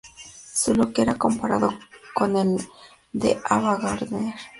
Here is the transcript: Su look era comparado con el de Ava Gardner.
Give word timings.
Su 0.51 0.73
look 0.73 0.93
era 0.97 1.13
comparado 1.13 1.77
con 2.15 2.35
el 2.35 2.57
de 3.13 3.39
Ava 3.45 3.77
Gardner. 3.77 4.33